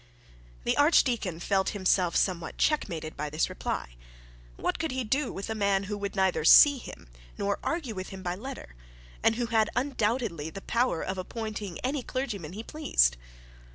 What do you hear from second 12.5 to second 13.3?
he pleased?